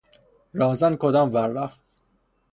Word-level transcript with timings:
راهزن 0.59 0.93
کدام 0.99 1.29
ور 1.35 1.47
رفت؟ 1.49 1.81